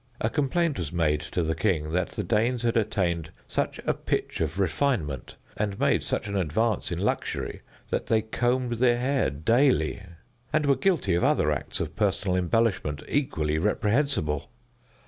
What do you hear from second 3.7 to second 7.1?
a pitch of refinement, and made such an advance in